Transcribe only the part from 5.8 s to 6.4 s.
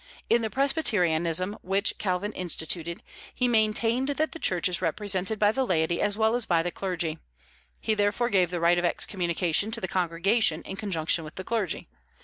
as well